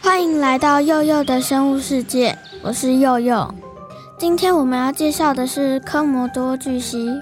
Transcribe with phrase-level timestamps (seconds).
[0.00, 3.54] 欢迎来到佑佑的生物世界，我是佑佑。
[4.18, 7.20] 今天我们要介绍的是科摩多巨蜥。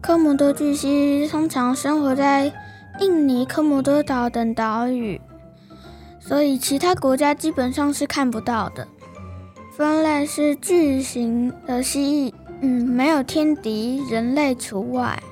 [0.00, 2.52] 科摩多巨蜥通常生活在
[3.00, 5.20] 印尼科摩多岛等岛屿，
[6.20, 8.86] 所以其他国家基本上是看不到的。
[9.78, 15.22] 分类是巨型的蜥蜴，嗯，没有天敌，人类除外。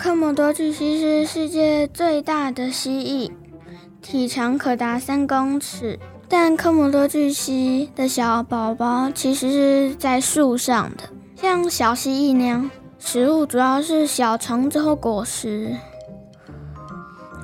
[0.00, 3.30] 科摩多巨蜥是世界最大的蜥蜴，
[4.02, 5.96] 体长可达三公尺。
[6.28, 11.04] 但科摩多巨蜥的小宝宝其实是在树上的，
[11.36, 12.68] 像小蜥蜴那样，
[12.98, 15.70] 食物主要是小虫子或果实。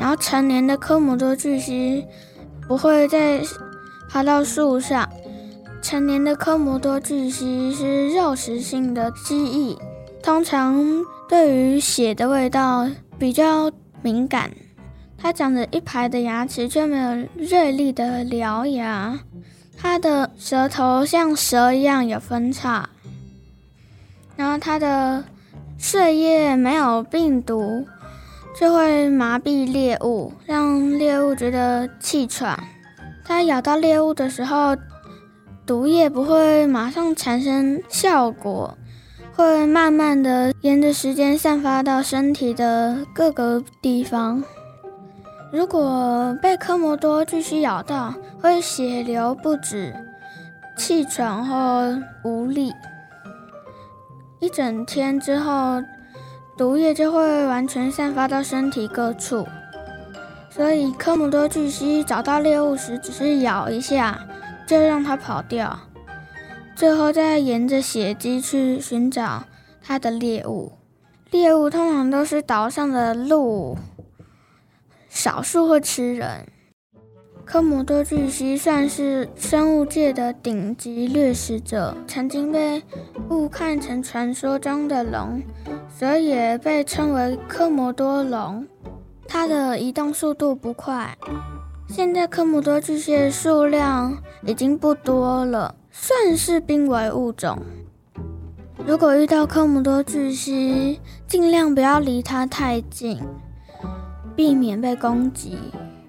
[0.01, 2.05] 然后成年的科摩多巨蜥
[2.67, 3.41] 不会再
[4.09, 5.09] 爬到树上。
[5.83, 9.79] 成年的科摩多巨蜥是肉食性的蜥蜴，
[10.23, 10.85] 通常
[11.29, 13.71] 对于血的味道比较
[14.03, 14.51] 敏感。
[15.17, 19.19] 它长着一排的牙齿，却没有锐利的獠牙。
[19.77, 22.89] 它的舌头像蛇一样有分叉。
[24.37, 25.25] 然后它的
[25.79, 27.87] 血液没有病毒，
[28.59, 32.59] 就会麻痹猎物，让猎物觉得气喘。
[33.25, 34.77] 它咬到猎物的时候，
[35.71, 38.77] 毒液不会马上产生效果，
[39.37, 44.43] 会慢慢的沿着时间散发到身体的各个地方。
[45.53, 48.13] 如果被科摩多巨蜥咬到，
[48.43, 49.95] 会血流不止、
[50.77, 52.73] 气喘或无力。
[54.41, 55.81] 一整天之后，
[56.59, 59.47] 毒液就会完全散发到身体各处。
[60.51, 64.19] 所以，科摩多巨蜥找到猎物时，只是咬一下
[64.71, 65.81] 就让它跑掉，
[66.77, 69.43] 最后再沿着血迹去寻找
[69.83, 70.71] 它的猎物。
[71.33, 73.77] 猎物通常都是岛上的鹿。
[75.09, 76.47] 少数会吃人。
[77.45, 82.81] 科摩多巨蜥算是生物界的顶级掠食者，曾经被
[83.29, 85.43] 误看成传说中的龙，
[85.89, 88.65] 所以也被称为科摩多龙。
[89.27, 91.19] 它的移动速度不快。
[91.93, 97.59] 现在科姆多巨蜥的数量已经不多了，算是濒危物种。
[98.87, 103.19] 如果遇到科姆多巨蜥，尽量不要离它太近。
[104.37, 105.59] 避免被攻击，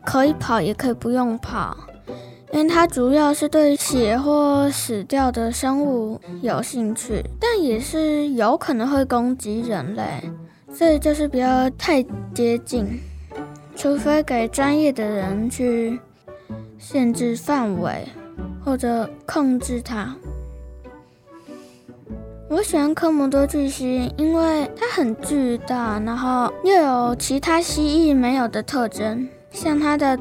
[0.06, 1.76] 可以跑也可以不用跑，
[2.54, 10.32] 因为它主要是对血或死掉的生物有兴趣，但也是有可能会攻击人类，
[10.72, 13.02] 所以就是不要太接近，
[13.82, 16.00] 除非给专业的人去
[16.78, 18.08] 限制范围
[18.64, 20.16] 或者控制它。
[22.48, 30.16] 我喜欢科摩多巨蜥，因为它很巨大，然后又有其他蜥蜴没有的特征，像它的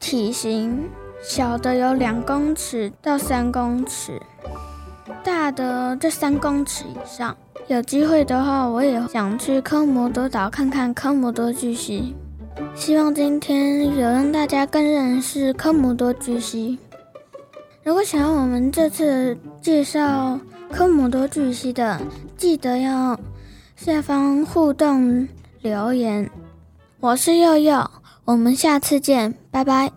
[0.00, 0.88] 体型，
[1.22, 4.20] 小的有两公尺到三公尺，
[5.22, 7.36] 大的就三公尺以上。
[7.68, 12.16] 有机会的话，我也想去科摩多岛看看科摩多巨蜥。
[12.74, 16.78] 希望今天有让大家更认识科摩多巨蜥。
[17.82, 20.38] 如果想要我们这次介绍，
[20.70, 22.00] 科摩多巨蜥的，
[22.36, 23.18] 记得要
[23.76, 25.26] 下方互动
[25.60, 26.28] 留言。
[27.00, 27.90] 我是耀耀，
[28.24, 29.92] 我们下次见，拜拜。